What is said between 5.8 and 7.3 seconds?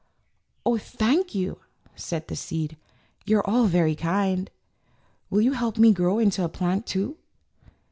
to grow into a plant, too?"